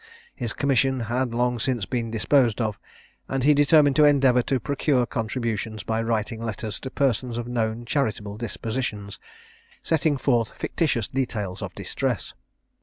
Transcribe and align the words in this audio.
His 0.33 0.53
commission 0.53 1.01
had 1.01 1.31
long 1.31 1.59
since 1.59 1.85
been 1.85 2.09
disposed 2.09 2.59
of, 2.59 2.79
and 3.29 3.43
he 3.43 3.53
determined 3.53 3.95
to 3.97 4.03
endeavour 4.03 4.41
to 4.41 4.59
procure 4.59 5.05
contributions 5.05 5.83
by 5.83 6.01
writing 6.01 6.41
letters 6.41 6.79
to 6.79 6.89
persons 6.89 7.37
of 7.37 7.47
known 7.47 7.85
charitable 7.85 8.35
dispositions, 8.37 9.19
setting 9.83 10.17
forth 10.17 10.53
fictitious 10.57 11.07
details 11.07 11.61
of 11.61 11.75
distress. 11.75 12.33